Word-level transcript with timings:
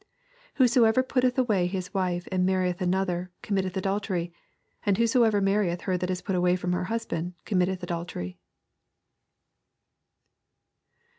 18 0.55 0.55
Whosoever 0.55 1.03
putteth 1.03 1.37
away 1.37 1.67
his 1.67 1.93
wife, 1.93 2.27
and 2.31 2.43
marrieth 2.43 2.81
another, 2.81 3.29
commit 3.43 3.65
teth 3.65 3.77
adultery: 3.77 4.33
andwhosoever 4.87 5.43
marrieth 5.43 5.81
her 5.81 5.95
that 5.95 6.09
is 6.09 6.23
put 6.23 6.35
away 6.35 6.55
from 6.55 6.73
her 6.73 6.85
husband 6.85 7.35
oommittetn 7.45 7.83
adultery. 7.83 8.39